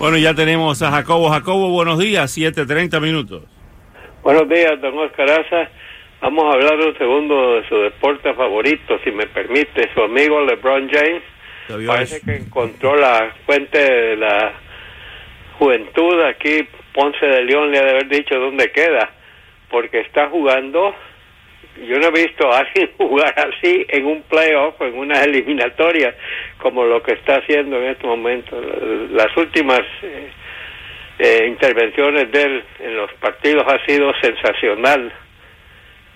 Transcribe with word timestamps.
Bueno, 0.00 0.16
ya 0.16 0.32
tenemos 0.32 0.80
a 0.80 0.90
Jacobo. 0.90 1.28
Jacobo, 1.28 1.68
buenos 1.68 1.98
días, 1.98 2.34
7.30 2.34 3.02
minutos. 3.02 3.42
Buenos 4.22 4.48
días, 4.48 4.80
don 4.80 4.98
Oscar 4.98 5.30
Aza. 5.30 5.68
Vamos 6.22 6.46
a 6.46 6.56
hablar 6.56 6.76
un 6.76 6.96
segundo 6.96 7.56
de 7.56 7.68
su 7.68 7.76
deporte 7.76 8.32
favorito, 8.32 8.98
si 9.04 9.10
me 9.10 9.26
permite. 9.26 9.92
Su 9.92 10.00
amigo 10.00 10.40
LeBron 10.40 10.88
James 10.90 11.22
parece 11.86 12.22
que 12.22 12.36
encontró 12.36 12.96
la 12.96 13.30
fuente 13.44 13.78
de 13.78 14.16
la 14.16 14.52
juventud. 15.58 16.22
Aquí 16.22 16.66
Ponce 16.94 17.26
de 17.26 17.44
León 17.44 17.70
le 17.70 17.80
ha 17.80 17.84
de 17.84 17.90
haber 17.90 18.08
dicho 18.08 18.36
dónde 18.36 18.72
queda, 18.72 19.10
porque 19.68 20.00
está 20.00 20.30
jugando 20.30 20.94
yo 21.76 21.98
no 21.98 22.08
he 22.08 22.26
visto 22.26 22.50
a 22.52 22.58
alguien 22.58 22.90
jugar 22.98 23.34
así 23.38 23.86
en 23.88 24.06
un 24.06 24.22
playoff, 24.22 24.80
en 24.80 24.96
una 24.96 25.22
eliminatoria, 25.22 26.14
como 26.58 26.84
lo 26.84 27.02
que 27.02 27.12
está 27.12 27.36
haciendo 27.36 27.76
en 27.76 27.90
este 27.90 28.06
momento. 28.06 28.60
Las 29.10 29.34
últimas 29.36 29.80
eh, 30.02 30.30
eh, 31.18 31.46
intervenciones 31.48 32.30
de 32.30 32.42
él 32.42 32.64
en 32.80 32.96
los 32.96 33.12
partidos 33.14 33.64
ha 33.66 33.84
sido 33.86 34.12
sensacional. 34.20 35.12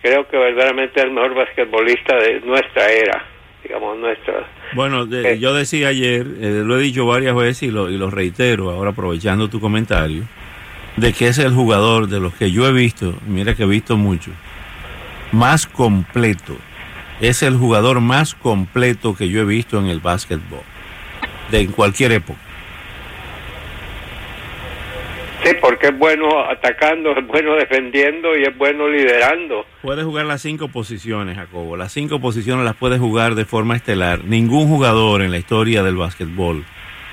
Creo 0.02 0.28
que 0.28 0.36
verdaderamente 0.36 1.00
es 1.00 1.06
el 1.06 1.12
mejor 1.12 1.34
basquetbolista 1.34 2.16
de 2.16 2.40
nuestra 2.40 2.92
era, 2.92 3.24
digamos, 3.62 3.96
nuestra. 3.96 4.46
Bueno, 4.74 5.06
eh, 5.10 5.38
yo 5.38 5.54
decía 5.54 5.88
ayer, 5.88 6.26
lo 6.26 6.78
he 6.78 6.82
dicho 6.82 7.06
varias 7.06 7.34
veces 7.34 7.62
y 7.62 7.70
lo, 7.70 7.88
y 7.88 7.96
lo 7.96 8.10
reitero 8.10 8.70
ahora 8.70 8.90
aprovechando 8.90 9.48
tu 9.48 9.60
comentario, 9.60 10.24
de 10.96 11.14
que 11.14 11.28
es 11.28 11.38
el 11.38 11.52
jugador 11.52 12.08
de 12.08 12.20
los 12.20 12.34
que 12.34 12.50
yo 12.50 12.66
he 12.66 12.72
visto, 12.72 13.14
mira 13.26 13.54
que 13.54 13.62
he 13.62 13.66
visto 13.66 13.96
mucho, 13.96 14.30
más 15.34 15.66
completo. 15.66 16.56
Es 17.20 17.42
el 17.42 17.56
jugador 17.56 18.00
más 18.00 18.34
completo 18.34 19.14
que 19.14 19.28
yo 19.28 19.40
he 19.40 19.44
visto 19.44 19.78
en 19.78 19.86
el 19.86 20.00
básquetbol, 20.00 20.62
de 21.50 21.60
en 21.60 21.72
cualquier 21.72 22.12
época. 22.12 22.40
Sí, 25.44 25.50
porque 25.60 25.88
es 25.88 25.98
bueno 25.98 26.40
atacando, 26.48 27.10
es 27.14 27.26
bueno 27.26 27.54
defendiendo 27.54 28.34
y 28.34 28.44
es 28.44 28.56
bueno 28.56 28.88
liderando. 28.88 29.66
Puede 29.82 30.02
jugar 30.02 30.24
las 30.24 30.40
cinco 30.40 30.68
posiciones, 30.68 31.36
Jacobo. 31.36 31.76
Las 31.76 31.92
cinco 31.92 32.18
posiciones 32.18 32.64
las 32.64 32.76
puede 32.76 32.98
jugar 32.98 33.34
de 33.34 33.44
forma 33.44 33.76
estelar. 33.76 34.24
Ningún 34.24 34.68
jugador 34.68 35.20
en 35.20 35.30
la 35.30 35.36
historia 35.36 35.82
del 35.82 35.96
básquetbol 35.96 36.64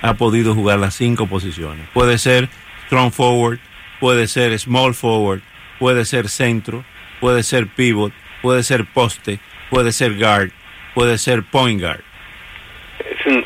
ha 0.02 0.14
podido 0.14 0.56
jugar 0.56 0.80
las 0.80 0.96
cinco 0.96 1.28
posiciones. 1.28 1.86
Puede 1.94 2.18
ser 2.18 2.48
strong 2.86 3.12
forward, 3.12 3.60
puede 4.00 4.28
ser 4.28 4.58
small 4.58 4.94
forward, 4.94 5.42
puede 5.78 6.06
ser 6.06 6.30
centro, 6.30 6.86
puede 7.22 7.44
ser 7.44 7.68
pivot, 7.68 8.12
puede 8.42 8.64
ser 8.64 8.86
poste, 8.94 9.40
puede 9.70 9.94
ser 9.94 10.18
guard, 10.18 10.50
puede 10.94 11.18
ser 11.18 11.44
point 11.44 11.80
guard. 11.80 12.02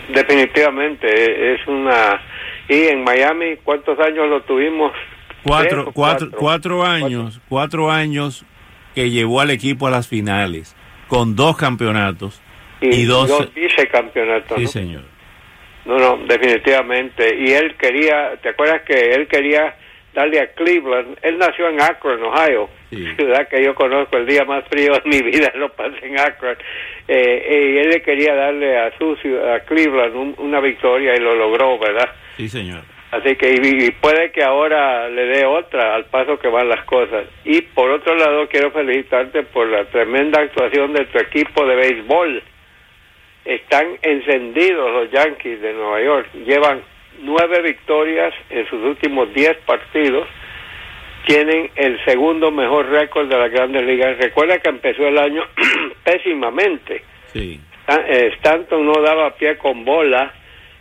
definitivamente 0.10 1.54
es 1.54 1.68
una... 1.68 2.20
Y 2.68 2.88
en 2.88 3.04
Miami, 3.04 3.58
¿cuántos 3.64 4.00
años 4.00 4.28
lo 4.28 4.42
tuvimos? 4.42 4.92
Cuatro, 5.44 5.92
cuatro, 5.94 6.32
cuatro, 6.32 6.84
años, 6.84 7.40
cuatro. 7.48 7.92
años 7.92 8.44
que 8.96 9.12
llevó 9.12 9.42
al 9.42 9.52
equipo 9.52 9.86
a 9.86 9.92
las 9.92 10.08
finales, 10.08 10.76
con 11.08 11.36
dos 11.36 11.56
campeonatos 11.58 12.42
y, 12.82 13.04
dos, 13.04 13.30
dos 13.30 13.54
vicecampeonatos. 13.54 14.58
Sí, 14.58 14.66
señor. 14.66 15.04
No, 15.86 16.00
no, 16.00 16.18
definitivamente. 16.26 17.36
Y 17.38 17.52
él 17.52 17.76
quería, 17.78 18.38
¿te 18.42 18.50
acuerdas 18.50 18.82
que 18.88 19.14
él 19.14 19.28
quería 19.28 19.76
darle 20.16 20.40
a 20.40 20.48
Cleveland. 20.54 21.18
Él 21.22 21.38
nació 21.38 21.70
en 21.70 21.82
Akron, 21.82 22.24
Ohio, 22.24 22.70
ciudad 22.90 23.48
que 23.50 23.64
yo 23.64 23.76
conozco, 23.76 24.18
el 24.18 24.26
día 24.26 24.46
más 24.46 24.64
frío 24.68 24.94
de 24.94 25.02
mi 25.06 25.22
vida 25.32 25.52
lo 25.56 25.70
pasé 25.74 26.08
en 26.08 26.20
Akron. 26.20 26.58
Eh, 27.08 27.74
y 27.76 27.78
él 27.78 27.90
le 27.90 28.02
quería 28.02 28.34
darle 28.34 28.80
a 28.80 28.98
su 28.98 29.12
a 29.14 29.60
Cleveland 29.60 30.36
una 30.40 30.60
victoria 30.60 31.14
y 31.16 31.20
lo 31.20 31.36
logró, 31.36 31.78
¿verdad? 31.78 32.10
Sí, 32.38 32.50
señor. 32.50 32.82
Así 33.12 33.36
que 33.36 33.54
y, 33.54 33.92
puede 33.92 34.32
que 34.32 34.44
ahora 34.44 35.08
le 35.10 35.26
dé 35.28 35.46
otra 35.46 35.96
al 35.96 36.06
paso 36.06 36.40
que 36.40 36.48
van 36.48 36.68
las 36.68 36.84
cosas. 36.86 37.26
Y 37.44 37.62
por 37.62 37.92
otro 37.92 38.16
lado, 38.16 38.48
quiero 38.50 38.72
felicitarte 38.72 39.44
por 39.44 39.68
la 39.68 39.86
tremenda 39.86 40.42
actuación 40.42 40.94
de 40.94 41.06
tu 41.06 41.20
equipo 41.20 41.66
de 41.66 41.76
béisbol. 41.76 42.44
Están 43.46 43.88
encendidos 44.02 44.92
los 44.92 45.12
Yankees 45.12 45.62
de 45.62 45.74
Nueva 45.74 46.02
York. 46.02 46.30
Llevan 46.46 46.82
nueve 47.22 47.62
victorias 47.62 48.34
en 48.50 48.68
sus 48.68 48.82
últimos 48.84 49.34
diez 49.34 49.58
partidos. 49.66 50.28
Tienen 51.26 51.72
el 51.76 52.04
segundo 52.06 52.52
mejor 52.52 52.90
récord 52.90 53.28
de 53.28 53.38
las 53.38 53.52
grandes 53.52 53.84
ligas. 53.84 54.18
Recuerda 54.18 54.60
que 54.60 54.70
empezó 54.70 55.08
el 55.08 55.18
año 55.18 55.44
pésimamente. 56.04 57.04
Sí. 57.34 57.60
Eh, 57.88 58.32
Stanton 58.36 58.86
no 58.86 59.02
daba 59.02 59.36
pie 59.36 59.58
con 59.58 59.86
bola. 59.86 60.34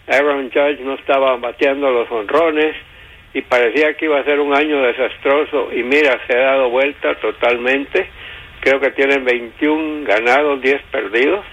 Aaron 0.07 0.51
Judge 0.51 0.81
no 0.81 0.95
estaba 0.95 1.37
bateando 1.37 1.91
los 1.91 2.11
honrones 2.11 2.77
y 3.33 3.43
parecía 3.43 3.95
que 3.95 4.05
iba 4.05 4.21
a 4.21 4.25
ser 4.25 4.39
un 4.39 4.55
año 4.55 4.83
desastroso 4.83 5.71
y 5.73 5.83
mira, 5.83 6.21
se 6.27 6.37
ha 6.37 6.43
dado 6.53 6.71
vuelta 6.71 7.15
totalmente. 7.17 8.09
Creo 8.61 8.81
que 8.81 8.91
tienen 8.93 9.25
21 9.25 10.07
ganados, 10.07 10.61
10 10.61 10.83
perdidos 10.91 11.45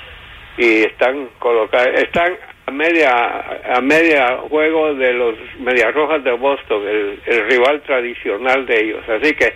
y 0.58 0.84
están 0.84 1.30
colocados, 1.40 2.00
están 2.00 2.38
media 2.70 3.76
a 3.76 3.82
media 3.82 4.38
juego 4.50 4.94
de 4.94 5.14
los 5.14 5.36
Medias 5.60 5.94
Rojas 5.94 6.24
de 6.24 6.32
Boston, 6.34 6.88
el, 6.88 7.50
rival 7.50 7.82
tradicional 7.82 8.66
de 8.66 8.80
ellos. 8.80 9.10
Así 9.10 9.34
que 9.34 9.54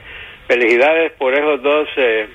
felicidades 0.47 1.11
por 1.13 1.33
esos 1.33 1.61
dos 1.61 1.87
eh, 1.97 2.27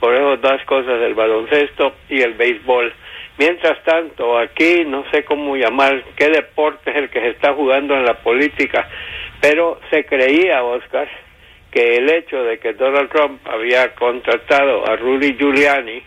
por 0.00 0.14
esas 0.14 0.40
dos 0.40 0.64
cosas 0.64 1.00
del 1.00 1.14
baloncesto 1.14 1.94
y 2.08 2.22
el 2.22 2.34
béisbol. 2.34 2.92
Mientras 3.38 3.82
tanto, 3.84 4.38
aquí 4.38 4.84
no 4.84 5.04
sé 5.10 5.24
cómo 5.24 5.56
llamar 5.56 6.02
qué 6.16 6.28
deporte 6.28 6.90
es 6.90 6.96
el 6.96 7.08
que 7.08 7.20
se 7.20 7.28
está 7.28 7.54
jugando 7.54 7.94
en 7.94 8.04
la 8.04 8.14
política, 8.14 8.88
pero 9.40 9.80
se 9.90 10.04
creía, 10.04 10.62
Oscar, 10.64 11.08
que 11.70 11.96
el 11.96 12.10
hecho 12.10 12.42
de 12.42 12.58
que 12.58 12.74
Donald 12.74 13.10
Trump 13.10 13.40
había 13.46 13.94
contratado 13.94 14.86
a 14.88 14.96
Rudy 14.96 15.36
Giuliani 15.36 16.02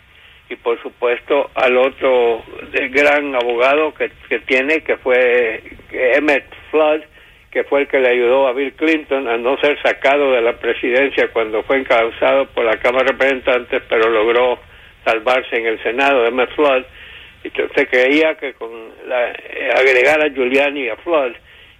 y 0.49 0.55
por 0.55 0.81
supuesto 0.81 1.49
al 1.55 1.77
otro 1.77 2.43
gran 2.89 3.35
abogado 3.35 3.93
que, 3.93 4.11
que 4.29 4.39
tiene, 4.39 4.81
que 4.81 4.97
fue 4.97 5.61
Emmett 5.91 6.45
Flood, 6.71 7.01
que 7.51 7.63
fue 7.63 7.81
el 7.81 7.87
que 7.87 7.99
le 7.99 8.09
ayudó 8.09 8.47
a 8.47 8.53
Bill 8.53 8.73
Clinton 8.73 9.27
a 9.27 9.37
no 9.37 9.57
ser 9.57 9.81
sacado 9.81 10.33
de 10.33 10.41
la 10.41 10.53
presidencia 10.59 11.29
cuando 11.31 11.63
fue 11.63 11.77
encauzado 11.77 12.47
por 12.47 12.65
la 12.65 12.77
Cámara 12.77 13.05
de 13.05 13.11
Representantes, 13.13 13.81
pero 13.87 14.09
logró 14.09 14.59
salvarse 15.05 15.55
en 15.55 15.65
el 15.67 15.81
Senado, 15.81 16.25
Emmett 16.25 16.53
Flood, 16.53 16.83
y 17.43 17.49
se 17.49 17.87
creía 17.87 18.35
que 18.35 18.53
con 18.53 18.69
la, 19.07 19.33
agregar 19.77 20.21
a 20.21 20.29
Giuliani 20.29 20.81
y 20.81 20.89
a 20.89 20.97
Flood 20.97 21.33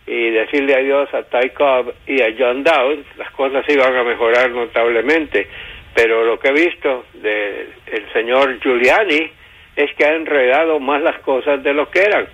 y 0.07 0.29
decirle 0.29 0.75
adiós 0.75 1.11
a 1.13 1.23
Ty 1.23 1.49
Cobb 1.49 1.93
y 2.05 2.21
a 2.21 2.33
John 2.37 2.63
Dowd, 2.63 2.99
las 3.17 3.31
cosas 3.31 3.65
iban 3.67 3.95
a 3.95 4.03
mejorar 4.03 4.51
notablemente 4.51 5.47
pero 5.95 6.25
lo 6.25 6.37
que 6.37 6.49
he 6.49 6.51
visto 6.51 7.05
del 7.13 7.69
el 7.87 8.11
señor 8.11 8.59
Giuliani 8.59 9.31
es 9.77 9.93
que 9.95 10.05
ha 10.05 10.13
enredado 10.13 10.79
más 10.79 11.01
las 11.01 11.19
cosas 11.19 11.63
de 11.63 11.73
lo 11.73 11.89
que 11.89 12.01
eran. 12.01 12.27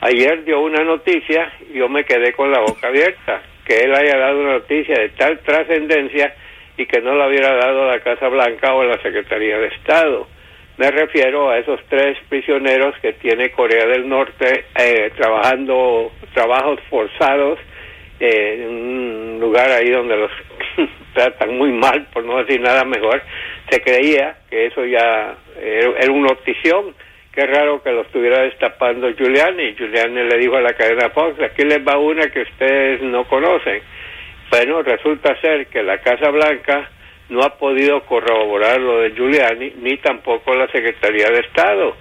Ayer 0.00 0.44
dio 0.44 0.60
una 0.60 0.84
noticia 0.84 1.52
y 1.68 1.78
yo 1.78 1.88
me 1.88 2.04
quedé 2.04 2.32
con 2.32 2.52
la 2.52 2.60
boca 2.60 2.86
abierta, 2.86 3.42
que 3.66 3.80
él 3.80 3.92
haya 3.92 4.16
dado 4.16 4.38
una 4.38 4.52
noticia 4.52 4.94
de 4.94 5.08
tal 5.10 5.40
trascendencia 5.40 6.32
y 6.76 6.86
que 6.86 7.00
no 7.00 7.16
la 7.16 7.26
hubiera 7.26 7.56
dado 7.56 7.82
a 7.82 7.96
la 7.96 8.00
Casa 8.00 8.28
Blanca 8.28 8.72
o 8.72 8.82
a 8.82 8.86
la 8.86 9.02
Secretaría 9.02 9.58
de 9.58 9.66
Estado. 9.66 10.28
Me 10.76 10.88
refiero 10.92 11.50
a 11.50 11.58
esos 11.58 11.80
tres 11.88 12.16
prisioneros 12.28 12.94
que 13.02 13.14
tiene 13.14 13.50
Corea 13.50 13.84
del 13.86 14.08
Norte 14.08 14.66
eh, 14.78 15.10
trabajando 15.16 16.12
trabajos 16.34 16.78
forzados 16.88 17.58
eh, 18.20 18.60
en 18.62 18.68
un 18.68 19.40
lugar 19.40 19.72
ahí 19.72 19.90
donde 19.90 20.16
los 20.16 20.30
tratan 21.18 21.58
muy 21.58 21.72
mal, 21.72 22.06
por 22.12 22.24
no 22.24 22.38
decir 22.38 22.60
nada 22.60 22.84
mejor, 22.84 23.20
se 23.68 23.80
creía 23.80 24.36
que 24.48 24.66
eso 24.66 24.84
ya 24.84 25.34
era, 25.60 26.12
una 26.12 26.28
notición. 26.28 26.94
Qué 27.32 27.46
raro 27.46 27.82
que 27.82 27.92
lo 27.92 28.02
estuviera 28.02 28.42
destapando 28.42 29.10
Giuliani. 29.10 29.74
Giuliani 29.74 30.28
le 30.28 30.38
dijo 30.38 30.56
a 30.56 30.60
la 30.60 30.74
cadena 30.74 31.10
Fox, 31.10 31.40
aquí 31.40 31.64
les 31.64 31.86
va 31.86 31.98
una 31.98 32.28
que 32.30 32.42
ustedes 32.42 33.02
no 33.02 33.24
conocen. 33.24 33.82
Bueno, 34.50 34.82
resulta 34.82 35.40
ser 35.40 35.66
que 35.66 35.82
la 35.82 35.98
Casa 35.98 36.30
Blanca 36.30 36.88
no 37.28 37.42
ha 37.42 37.58
podido 37.58 38.00
corroborar 38.02 38.80
lo 38.80 39.00
de 39.00 39.10
Giuliani, 39.10 39.72
ni 39.82 39.98
tampoco 39.98 40.54
la 40.54 40.68
Secretaría 40.68 41.28
de 41.28 41.40
Estado. 41.40 41.96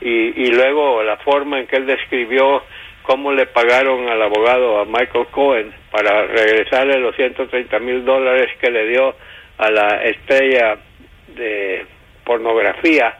Y, 0.00 0.42
y 0.42 0.50
luego 0.52 1.02
la 1.02 1.16
forma 1.18 1.60
en 1.60 1.66
que 1.66 1.76
él 1.76 1.86
describió 1.86 2.62
cómo 3.08 3.32
le 3.32 3.46
pagaron 3.46 4.06
al 4.06 4.20
abogado 4.20 4.80
a 4.80 4.84
Michael 4.84 5.28
Cohen 5.30 5.72
para 5.90 6.26
regresarle 6.26 7.00
los 7.00 7.16
130 7.16 7.78
mil 7.78 8.04
dólares 8.04 8.50
que 8.60 8.70
le 8.70 8.86
dio 8.86 9.14
a 9.56 9.70
la 9.70 10.02
estrella 10.04 10.76
de 11.34 11.86
pornografía 12.22 13.16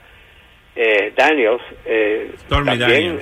eh, 0.77 1.15
Daniels. 1.17 1.63
Eh, 1.87 2.33
también, 2.51 3.19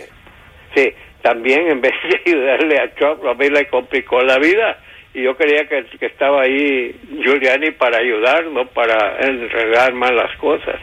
Sí, 0.74 0.92
también 1.22 1.70
en 1.70 1.80
vez 1.82 1.92
de 2.02 2.32
ayudarle 2.32 2.80
a 2.80 2.94
Trump, 2.96 3.24
a 3.24 3.34
mí 3.34 3.48
le 3.48 3.68
complicó 3.68 4.20
la 4.22 4.38
vida. 4.38 4.80
Y 5.14 5.22
yo 5.22 5.36
creía 5.36 5.68
que, 5.68 5.84
que 5.96 6.06
estaba 6.06 6.42
ahí 6.42 7.00
Giuliani 7.22 7.70
para 7.70 7.98
ayudar, 7.98 8.44
no 8.46 8.66
para 8.66 9.18
enredar 9.20 9.94
más 9.94 10.10
las 10.10 10.36
cosas. 10.38 10.80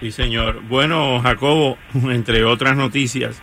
Sí, 0.00 0.10
señor. 0.10 0.60
Bueno, 0.62 1.20
Jacobo, 1.20 1.78
entre 2.10 2.42
otras 2.42 2.76
noticias, 2.76 3.40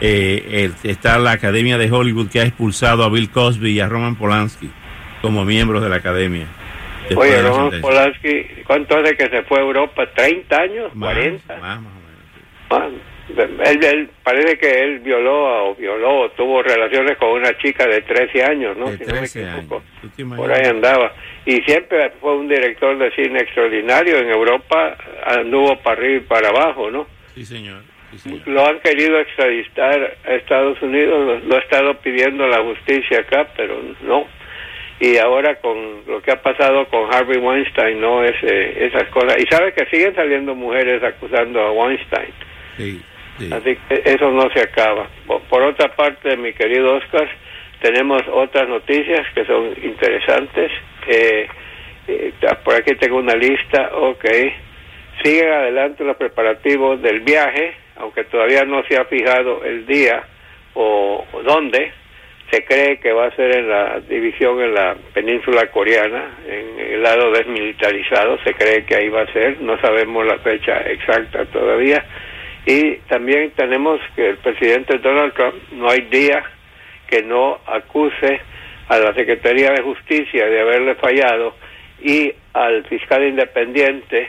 eh, 0.00 0.70
está 0.82 1.18
la 1.18 1.32
Academia 1.32 1.78
de 1.78 1.90
Hollywood 1.90 2.28
que 2.30 2.40
ha 2.40 2.44
expulsado 2.44 3.04
a 3.04 3.10
Bill 3.10 3.30
Cosby 3.30 3.72
y 3.72 3.80
a 3.80 3.88
Roman 3.88 4.16
Polanski 4.16 4.70
como 5.20 5.44
miembros 5.44 5.82
de 5.82 5.88
la 5.88 5.96
Academia. 5.96 6.46
Oye, 7.16 7.42
Roman 7.42 7.80
Polanski, 7.80 8.62
¿cuánto 8.66 8.98
hace 8.98 9.16
que 9.16 9.28
se 9.28 9.42
fue 9.42 9.58
a 9.58 9.62
Europa? 9.62 10.08
¿30 10.14 10.52
años? 10.58 10.92
¿40? 10.94 11.60
Más, 11.60 11.80
más 12.70 12.92
Él, 13.64 14.10
parece 14.22 14.58
que 14.58 14.80
él 14.80 15.00
violó 15.00 15.70
o 15.70 15.74
violó 15.74 16.20
o 16.22 16.30
tuvo 16.30 16.62
relaciones 16.62 17.16
con 17.18 17.30
una 17.30 17.56
chica 17.58 17.86
de 17.86 18.02
13 18.02 18.44
años, 18.44 18.76
¿no? 18.76 18.90
De 18.90 18.98
13 18.98 19.44
años. 19.44 19.82
Por 20.36 20.52
ahí 20.52 20.66
andaba. 20.66 21.12
Y 21.44 21.60
siempre 21.62 22.12
fue 22.20 22.36
un 22.36 22.48
director 22.48 22.96
de 22.98 23.10
cine 23.12 23.40
extraordinario. 23.40 24.18
En 24.18 24.30
Europa 24.30 24.96
anduvo 25.26 25.76
para 25.82 26.00
arriba 26.00 26.16
y 26.16 26.20
para 26.20 26.48
abajo, 26.48 26.90
¿no? 26.90 27.06
Sí, 27.34 27.44
señor. 27.44 27.82
Lo 28.46 28.66
han 28.66 28.80
querido 28.80 29.20
extraditar 29.20 30.16
a 30.24 30.34
Estados 30.34 30.80
Unidos, 30.82 31.44
lo, 31.44 31.56
ha 31.56 31.60
estado 31.60 31.94
pidiendo 31.98 32.46
la 32.48 32.58
justicia 32.62 33.20
acá, 33.20 33.48
pero 33.56 33.80
no. 34.02 34.26
Y 34.98 35.16
ahora 35.16 35.54
con 35.60 36.04
lo 36.06 36.20
que 36.20 36.32
ha 36.32 36.42
pasado 36.42 36.86
con 36.88 37.12
Harvey 37.14 37.38
Weinstein, 37.38 38.00
no 38.00 38.24
es 38.24 38.34
esas 38.42 39.08
cosas. 39.10 39.36
Y 39.38 39.46
sabe 39.46 39.72
que 39.72 39.86
siguen 39.86 40.14
saliendo 40.14 40.54
mujeres 40.54 41.02
acusando 41.02 41.60
a 41.60 41.72
Weinstein. 41.72 42.32
Sí, 42.76 43.00
Así 43.50 43.78
que 43.88 44.02
eso 44.04 44.30
no 44.30 44.50
se 44.52 44.60
acaba. 44.60 45.08
Por, 45.48 45.62
otra 45.62 45.94
parte, 45.94 46.36
mi 46.36 46.52
querido 46.52 46.96
Oscar, 46.96 47.28
tenemos 47.80 48.22
otras 48.30 48.68
noticias 48.68 49.26
que 49.34 49.46
son 49.46 49.72
interesantes. 49.82 50.70
Eh, 51.06 51.48
eh, 52.08 52.32
por 52.62 52.74
aquí 52.74 52.94
tengo 52.96 53.18
una 53.18 53.34
lista, 53.34 53.90
ok. 53.94 54.24
Siguen 55.22 55.50
adelante 55.50 56.04
los 56.04 56.16
preparativos 56.16 57.00
del 57.00 57.20
viaje 57.20 57.79
aunque 58.00 58.24
todavía 58.24 58.64
no 58.64 58.82
se 58.84 58.96
ha 58.96 59.04
fijado 59.04 59.64
el 59.64 59.86
día 59.86 60.22
o, 60.74 61.24
dónde, 61.44 61.92
se 62.50 62.64
cree 62.64 62.98
que 62.98 63.12
va 63.12 63.26
a 63.26 63.36
ser 63.36 63.56
en 63.56 63.68
la 63.68 64.00
división 64.00 64.60
en 64.60 64.74
la 64.74 64.96
península 65.14 65.70
coreana, 65.70 66.38
en 66.48 66.80
el 66.80 67.02
lado 67.02 67.30
desmilitarizado, 67.30 68.38
se 68.42 68.54
cree 68.54 68.84
que 68.84 68.96
ahí 68.96 69.08
va 69.08 69.22
a 69.22 69.32
ser, 69.32 69.60
no 69.60 69.80
sabemos 69.80 70.26
la 70.26 70.38
fecha 70.38 70.80
exacta 70.80 71.44
todavía. 71.46 72.04
Y 72.66 72.96
también 73.08 73.52
tenemos 73.52 74.00
que 74.16 74.30
el 74.30 74.36
presidente 74.38 74.98
Donald 74.98 75.32
Trump 75.34 75.54
no 75.72 75.88
hay 75.88 76.02
día 76.02 76.42
que 77.08 77.22
no 77.22 77.60
acuse 77.66 78.40
a 78.88 78.98
la 78.98 79.14
Secretaría 79.14 79.70
de 79.70 79.82
Justicia 79.82 80.46
de 80.46 80.60
haberle 80.60 80.96
fallado 80.96 81.54
y 82.02 82.32
al 82.52 82.84
fiscal 82.86 83.24
independiente 83.26 84.28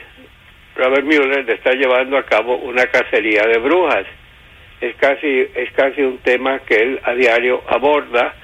Robert 0.74 1.04
Mueller 1.04 1.48
está 1.50 1.72
llevando 1.72 2.16
a 2.16 2.24
cabo 2.24 2.56
una 2.56 2.86
cacería 2.86 3.42
de 3.42 3.58
brujas. 3.58 4.06
Es 4.80 4.96
casi, 4.96 5.46
es 5.54 5.70
casi 5.72 6.02
un 6.02 6.18
tema 6.18 6.60
que 6.60 6.74
él 6.74 7.00
a 7.04 7.12
diario 7.14 7.62
aborda. 7.68 8.34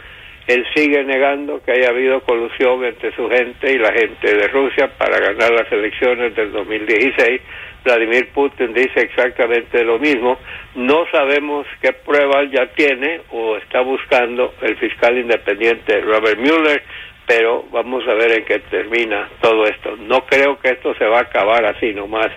Él 0.47 0.65
sigue 0.75 1.05
negando 1.05 1.63
que 1.63 1.73
haya 1.73 1.91
habido 1.91 2.21
colusión 2.21 2.85
entre 2.85 3.15
su 3.15 3.29
gente 3.29 3.71
y 3.71 3.79
la 3.79 3.93
gente 3.93 4.35
de 4.35 4.49
Rusia 4.49 4.89
para 4.97 5.19
ganar 5.19 5.51
las 5.51 5.71
elecciones 5.71 6.35
del 6.35 6.53
2016. 6.53 7.41
Vladimir 7.85 8.29
Putin 8.35 8.73
dice 8.73 9.01
exactamente 9.01 9.85
lo 9.85 9.99
mismo. 9.99 10.39
No 10.75 11.07
sabemos 11.11 11.67
qué 11.81 11.93
pruebas 11.93 12.51
ya 12.51 12.67
tiene 12.75 13.23
o 13.31 13.57
está 13.57 13.81
buscando 13.81 14.55
el 14.63 14.77
fiscal 14.77 15.19
independiente 15.19 16.01
Robert 16.01 16.39
Mueller 16.39 16.83
pero 17.29 17.65
vamos 17.71 18.03
a 18.09 18.15
ver 18.15 18.39
en 18.39 18.45
qué 18.47 18.59
termina 18.71 19.29
todo 19.43 19.67
esto. 19.67 19.97
No 19.99 20.25
creo 20.25 20.59
que 20.59 20.71
esto 20.71 20.95
se 20.95 21.05
va 21.05 21.19
a 21.19 21.23
acabar 21.23 21.63
así 21.67 21.93
nomás. 21.93 22.29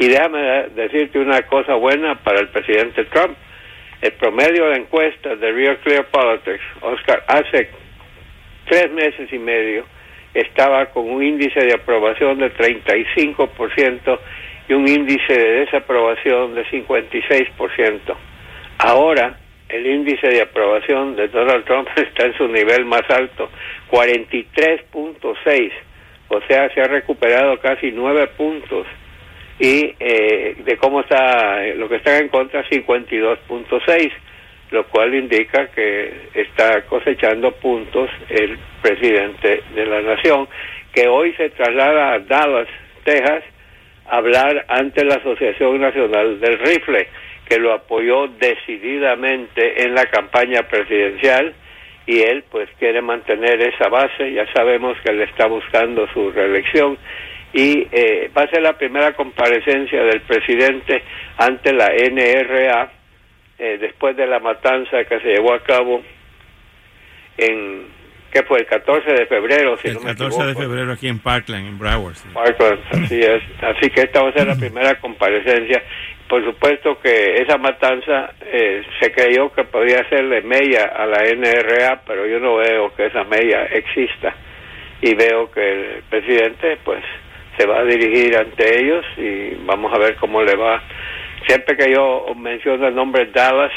Y 0.00 0.08
déjame 0.08 0.40
decirte 0.74 1.20
una 1.20 1.42
cosa 1.42 1.74
buena 1.74 2.16
para 2.16 2.40
el 2.40 2.48
presidente 2.48 3.04
Trump. 3.04 3.36
El 4.00 4.12
promedio 4.14 4.68
de 4.70 4.78
encuestas 4.78 5.38
de 5.38 5.52
Real 5.52 5.78
Clear 5.78 6.06
Politics, 6.06 6.64
Oscar, 6.80 7.22
hace 7.28 7.70
tres 8.68 8.90
meses 8.90 9.32
y 9.32 9.38
medio 9.38 9.84
estaba 10.34 10.86
con 10.86 11.08
un 11.08 11.22
índice 11.22 11.60
de 11.60 11.74
aprobación 11.74 12.38
de 12.38 12.52
35% 12.52 14.18
y 14.68 14.72
un 14.72 14.88
índice 14.88 15.34
de 15.34 15.52
desaprobación 15.60 16.56
de 16.56 16.64
56%. 16.66 18.16
Ahora 18.78 19.38
el 19.72 19.86
índice 19.86 20.28
de 20.28 20.42
aprobación 20.42 21.16
de 21.16 21.28
Donald 21.28 21.64
Trump 21.64 21.88
está 21.96 22.26
en 22.26 22.36
su 22.36 22.48
nivel 22.48 22.84
más 22.84 23.08
alto, 23.08 23.50
43.6, 23.90 25.72
o 26.28 26.40
sea, 26.48 26.72
se 26.72 26.80
ha 26.80 26.84
recuperado 26.84 27.58
casi 27.58 27.90
nueve 27.90 28.28
puntos 28.36 28.86
y 29.58 29.94
eh, 30.00 30.56
de 30.64 30.76
cómo 30.76 31.00
está 31.00 31.62
lo 31.76 31.88
que 31.88 31.96
está 31.96 32.18
en 32.18 32.28
contra 32.28 32.64
52.6 32.68 34.12
lo 34.72 34.86
cual 34.86 35.14
indica 35.14 35.68
que 35.68 36.12
está 36.34 36.82
cosechando 36.86 37.52
puntos 37.52 38.10
el 38.30 38.58
presidente 38.80 39.62
de 39.74 39.86
la 39.86 40.00
nación 40.00 40.48
que 40.94 41.06
hoy 41.08 41.34
se 41.34 41.50
traslada 41.50 42.14
a 42.14 42.18
Dallas, 42.20 42.68
Texas 43.04 43.44
a 44.06 44.16
hablar 44.16 44.64
ante 44.68 45.04
la 45.04 45.16
Asociación 45.16 45.80
Nacional 45.80 46.40
del 46.40 46.58
Rifle 46.58 47.06
que 47.48 47.58
lo 47.58 47.72
apoyó 47.72 48.28
decididamente 48.28 49.84
en 49.84 49.94
la 49.94 50.06
campaña 50.06 50.62
presidencial 50.62 51.54
y 52.06 52.20
él 52.20 52.44
pues 52.50 52.68
quiere 52.78 53.00
mantener 53.00 53.60
esa 53.60 53.88
base, 53.88 54.32
ya 54.32 54.50
sabemos 54.52 54.96
que 55.04 55.12
él 55.12 55.22
está 55.22 55.46
buscando 55.46 56.06
su 56.12 56.30
reelección 56.30 56.98
y 57.52 57.86
eh, 57.92 58.30
va 58.36 58.42
a 58.42 58.48
ser 58.48 58.62
la 58.62 58.76
primera 58.78 59.12
comparecencia 59.14 60.02
del 60.02 60.22
presidente 60.22 61.02
ante 61.36 61.72
la 61.72 61.88
NRA 61.88 62.90
eh, 63.58 63.78
después 63.78 64.16
de 64.16 64.26
la 64.26 64.40
matanza 64.40 65.04
que 65.04 65.20
se 65.20 65.28
llevó 65.28 65.52
a 65.52 65.62
cabo 65.62 66.02
en 67.36 67.86
que 68.32 68.42
fue 68.44 68.60
el 68.60 68.66
14 68.66 69.12
de 69.12 69.26
febrero, 69.26 69.76
si 69.76 69.88
el 69.88 69.98
14 69.98 70.44
de 70.46 70.54
febrero 70.54 70.92
aquí 70.92 71.06
en 71.06 71.18
Parkland, 71.18 71.66
en 71.66 71.78
Broward. 71.78 72.16
Parkland, 72.32 72.80
así 72.90 73.20
es. 73.20 73.42
Así 73.60 73.90
que 73.90 74.00
esta 74.00 74.22
va 74.22 74.30
a 74.30 74.32
ser 74.32 74.46
la 74.46 74.54
primera 74.58 74.98
comparecencia 74.98 75.82
por 76.32 76.42
supuesto 76.46 76.98
que 76.98 77.42
esa 77.42 77.58
matanza 77.58 78.32
eh, 78.40 78.82
se 78.98 79.12
creyó 79.12 79.52
que 79.52 79.64
podía 79.64 80.02
serle 80.08 80.40
mella 80.40 80.84
a 80.96 81.04
la 81.04 81.24
NRA, 81.24 82.00
pero 82.06 82.26
yo 82.26 82.40
no 82.40 82.56
veo 82.56 82.90
que 82.94 83.04
esa 83.04 83.22
mella 83.24 83.66
exista 83.66 84.34
y 85.02 85.14
veo 85.14 85.50
que 85.50 85.60
el 85.60 86.02
presidente 86.08 86.78
pues 86.82 87.04
se 87.58 87.66
va 87.66 87.80
a 87.80 87.84
dirigir 87.84 88.34
ante 88.34 88.80
ellos 88.80 89.04
y 89.18 89.56
vamos 89.66 89.92
a 89.92 89.98
ver 89.98 90.16
cómo 90.16 90.42
le 90.42 90.56
va. 90.56 90.82
Siempre 91.46 91.76
que 91.76 91.92
yo 91.92 92.24
menciono 92.34 92.88
el 92.88 92.94
nombre 92.94 93.26
Dallas, 93.26 93.72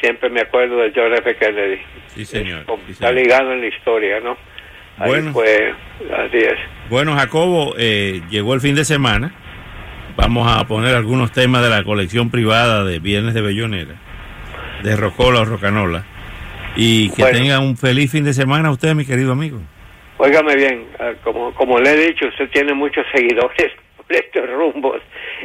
siempre 0.00 0.30
me 0.30 0.40
acuerdo 0.40 0.78
de 0.78 0.90
John 0.92 1.14
F. 1.14 1.36
Kennedy. 1.36 1.80
Sí, 2.08 2.24
señor. 2.24 2.64
está 2.88 3.12
ligado 3.12 3.52
en 3.52 3.60
la 3.60 3.68
historia, 3.68 4.18
¿no? 4.18 4.36
bueno, 4.98 5.32
fue, 5.32 5.72
así 6.12 6.38
es. 6.38 6.58
Bueno, 6.90 7.14
Jacobo, 7.14 7.76
eh, 7.78 8.20
llegó 8.30 8.52
el 8.54 8.60
fin 8.60 8.74
de 8.74 8.84
semana 8.84 9.32
vamos 10.16 10.50
a 10.50 10.64
poner 10.66 10.94
algunos 10.94 11.32
temas 11.32 11.62
de 11.62 11.70
la 11.70 11.82
colección 11.84 12.30
privada 12.30 12.84
de 12.84 12.98
Viernes 12.98 13.34
de 13.34 13.40
Bellonera, 13.40 13.94
de 14.82 14.96
Rocola 14.96 15.40
o 15.40 15.44
Rocanola. 15.44 16.04
Y 16.76 17.10
que 17.10 17.24
tenga 17.26 17.60
un 17.60 17.76
feliz 17.76 18.10
fin 18.10 18.24
de 18.24 18.32
semana 18.32 18.68
a 18.68 18.72
usted, 18.72 18.94
mi 18.94 19.04
querido 19.04 19.32
amigo. 19.32 19.60
Óigame 20.18 20.56
bien, 20.56 20.86
ah, 20.98 21.12
como, 21.22 21.54
como 21.54 21.78
le 21.78 21.90
he 21.90 22.06
dicho, 22.08 22.26
usted 22.26 22.48
tiene 22.50 22.72
muchos 22.74 23.04
seguidores 23.12 23.72
por 23.96 24.06
estos 24.16 24.48
rumbos 24.50 25.00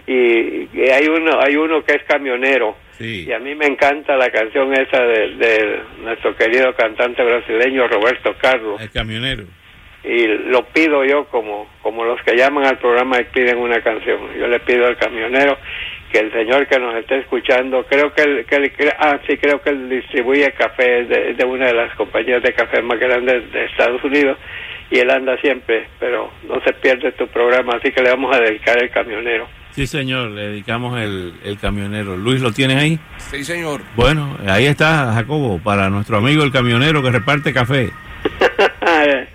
y, 0.05 0.67
hay 0.91 1.07
uno 1.07 1.39
hay 1.41 1.55
uno 1.55 1.83
que 1.83 1.95
es 1.95 2.03
camionero 2.03 2.75
y 2.99 3.31
a 3.31 3.39
mí 3.39 3.55
me 3.55 3.65
encanta 3.65 4.17
la 4.17 4.29
canción 4.29 4.73
esa 4.73 5.01
de, 5.01 5.35
de 5.35 5.79
nuestro 6.03 6.35
querido 6.35 6.73
cantante 6.75 7.23
brasileño 7.23 7.87
Roberto 7.87 8.35
Carlos. 8.41 8.81
El 8.81 8.91
camionero 8.91 9.45
y 10.03 10.27
lo 10.27 10.63
pido 10.67 11.03
yo 11.03 11.25
como 11.25 11.67
como 11.81 12.05
los 12.05 12.21
que 12.23 12.35
llaman 12.35 12.65
al 12.65 12.77
programa 12.77 13.19
y 13.19 13.25
piden 13.25 13.57
una 13.57 13.81
canción 13.81 14.19
yo 14.37 14.47
le 14.47 14.59
pido 14.61 14.85
al 14.85 14.97
camionero 14.97 15.57
que 16.11 16.19
el 16.19 16.31
señor 16.31 16.67
que 16.67 16.79
nos 16.79 16.95
esté 16.95 17.19
escuchando 17.19 17.85
creo 17.87 18.13
que 18.13 18.21
él, 18.23 18.45
que 18.45 18.93
ah 18.97 19.19
sí 19.27 19.37
creo 19.37 19.61
que 19.61 19.71
él 19.71 19.89
distribuye 19.89 20.51
café 20.53 21.03
de, 21.05 21.33
de 21.33 21.45
una 21.45 21.67
de 21.67 21.73
las 21.73 21.93
compañías 21.95 22.41
de 22.41 22.53
café 22.53 22.81
más 22.81 22.99
grandes 22.99 23.51
de 23.51 23.65
Estados 23.65 24.03
Unidos 24.03 24.37
y 24.89 24.99
él 24.99 25.09
anda 25.09 25.37
siempre 25.41 25.87
pero 25.99 26.31
no 26.47 26.61
se 26.63 26.73
pierde 26.73 27.11
tu 27.11 27.27
programa 27.27 27.73
así 27.75 27.91
que 27.91 28.01
le 28.01 28.11
vamos 28.11 28.35
a 28.35 28.39
dedicar 28.39 28.81
el 28.81 28.89
camionero 28.89 29.47
Sí, 29.71 29.85
señor, 29.85 30.31
le 30.31 30.49
dedicamos 30.49 30.99
el, 30.99 31.31
el 31.45 31.57
camionero. 31.59 32.17
Luis, 32.17 32.41
¿lo 32.41 32.51
tienes 32.51 32.77
ahí? 32.77 32.99
Sí, 33.17 33.43
señor. 33.43 33.81
Bueno, 33.95 34.35
ahí 34.47 34.65
está, 34.65 35.13
Jacobo, 35.13 35.59
para 35.59 35.89
nuestro 35.89 36.17
amigo 36.17 36.43
el 36.43 36.51
camionero 36.51 37.03
que 37.03 37.11
reparte 37.11 37.53
café. 37.53 37.91